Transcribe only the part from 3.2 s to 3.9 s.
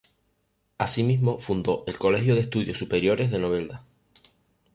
de Novelda.